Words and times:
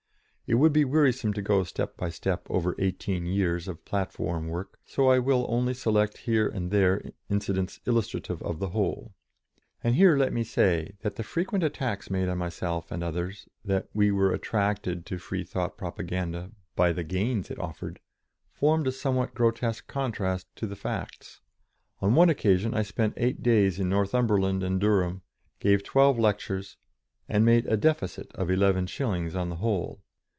It 0.47 0.55
would 0.55 0.73
be 0.73 0.83
wearisome 0.83 1.31
to 1.35 1.41
go 1.41 1.63
step 1.63 1.95
by 1.95 2.09
step 2.09 2.45
over 2.49 2.75
eighteen 2.77 3.25
years 3.25 3.69
of 3.69 3.85
platform 3.85 4.49
work, 4.49 4.77
so 4.85 5.07
I 5.07 5.17
will 5.17 5.45
only 5.47 5.73
select 5.73 6.17
here 6.27 6.45
and 6.45 6.71
there 6.71 7.01
incidents 7.29 7.79
illustrative 7.85 8.43
of 8.43 8.59
the 8.59 8.71
whole. 8.71 9.13
And 9.81 9.95
here 9.95 10.17
let 10.17 10.33
me 10.33 10.43
say 10.43 10.91
that 11.03 11.15
the 11.15 11.23
frequent 11.23 11.63
attacks 11.63 12.09
made 12.09 12.27
on 12.27 12.37
myself 12.37 12.91
and 12.91 13.01
others, 13.01 13.47
that 13.63 13.87
we 13.93 14.11
were 14.11 14.33
attracted 14.33 15.05
to 15.05 15.17
Free 15.19 15.45
thought 15.45 15.77
propaganda 15.77 16.51
by 16.75 16.91
the 16.91 17.05
gains 17.05 17.49
it 17.49 17.57
offered, 17.57 18.01
formed 18.51 18.87
a 18.87 18.91
somewhat 18.91 19.33
grotesque 19.33 19.87
contrast 19.87 20.53
to 20.57 20.67
the 20.67 20.75
facts. 20.75 21.39
On 22.01 22.13
one 22.13 22.29
occasion 22.29 22.73
I 22.73 22.81
spent 22.83 23.13
eight 23.15 23.41
days 23.41 23.79
in 23.79 23.87
Northumberland 23.87 24.63
and 24.63 24.81
Durham, 24.81 25.21
gave 25.61 25.81
twelve 25.81 26.19
lectures, 26.19 26.75
and 27.29 27.45
made 27.45 27.67
a 27.67 27.77
deficit 27.77 28.33
of 28.33 28.51
eleven 28.51 28.85
shillings 28.85 29.33
on 29.33 29.47
the 29.47 29.55
whole. 29.63 30.01